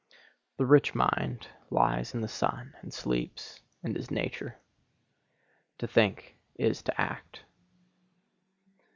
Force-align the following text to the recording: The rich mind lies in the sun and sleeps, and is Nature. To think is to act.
The 0.57 0.65
rich 0.65 0.95
mind 0.95 1.49
lies 1.69 2.15
in 2.15 2.21
the 2.21 2.27
sun 2.27 2.73
and 2.81 2.91
sleeps, 2.91 3.61
and 3.83 3.95
is 3.95 4.09
Nature. 4.09 4.57
To 5.77 5.85
think 5.85 6.39
is 6.55 6.81
to 6.81 6.99
act. 6.99 7.41